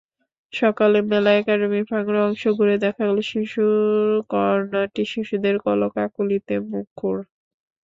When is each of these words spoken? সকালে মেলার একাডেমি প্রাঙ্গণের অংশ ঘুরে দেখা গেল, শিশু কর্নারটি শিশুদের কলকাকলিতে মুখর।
সকালে 0.53 0.97
মেলার 1.09 1.35
একাডেমি 1.39 1.79
প্রাঙ্গণের 1.89 2.25
অংশ 2.27 2.43
ঘুরে 2.57 2.75
দেখা 2.83 3.03
গেল, 3.07 3.19
শিশু 3.31 3.63
কর্নারটি 4.31 5.03
শিশুদের 5.13 5.55
কলকাকলিতে 5.65 6.55
মুখর। 6.69 7.17